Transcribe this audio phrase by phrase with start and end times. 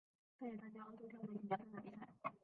[0.39, 2.33] 他也参加欧洲跳水锦标赛的比赛。